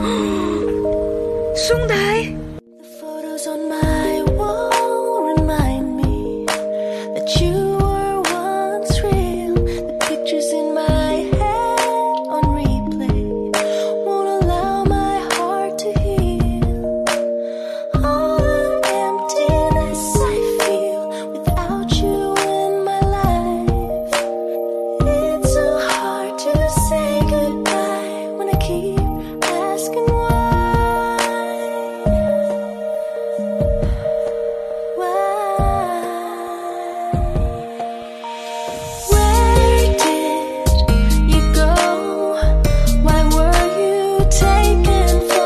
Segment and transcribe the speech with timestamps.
[1.54, 2.39] 兄弟。
[44.70, 45.39] taken